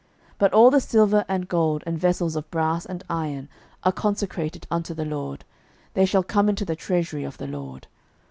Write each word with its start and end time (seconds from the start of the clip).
06:006:019 0.31 0.35
But 0.39 0.53
all 0.53 0.71
the 0.71 0.79
silver, 0.81 1.25
and 1.27 1.47
gold, 1.47 1.83
and 1.85 1.99
vessels 1.99 2.35
of 2.35 2.49
brass 2.49 2.87
and 2.87 3.03
iron, 3.07 3.47
are 3.83 3.91
consecrated 3.91 4.65
unto 4.71 4.95
the 4.95 5.05
LORD: 5.05 5.45
they 5.93 6.07
shall 6.07 6.23
come 6.23 6.49
into 6.49 6.65
the 6.65 6.75
treasury 6.75 7.23
of 7.23 7.37
the 7.37 7.45
LORD. 7.45 7.85